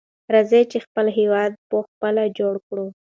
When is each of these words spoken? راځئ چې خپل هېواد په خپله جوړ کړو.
راځئ 0.33 0.63
چې 0.71 0.77
خپل 0.85 1.05
هېواد 1.19 1.51
په 1.69 1.77
خپله 1.87 2.23
جوړ 2.39 2.53
کړو. 2.67 2.87